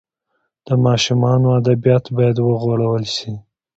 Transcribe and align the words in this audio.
د 0.65 0.67
ماشومانو 0.85 1.47
ادبیات 1.59 2.05
باید 2.17 2.37
وغوړول 2.41 3.03
سي. 3.15 3.31